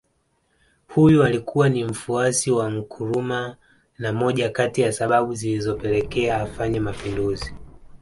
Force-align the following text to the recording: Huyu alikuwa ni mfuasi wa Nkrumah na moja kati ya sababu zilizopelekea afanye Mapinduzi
Huyu 0.87 1.23
alikuwa 1.23 1.69
ni 1.69 1.83
mfuasi 1.83 2.51
wa 2.51 2.69
Nkrumah 2.71 3.55
na 3.97 4.13
moja 4.13 4.49
kati 4.49 4.81
ya 4.81 4.91
sababu 4.91 5.35
zilizopelekea 5.35 6.41
afanye 6.41 6.79
Mapinduzi 6.79 7.55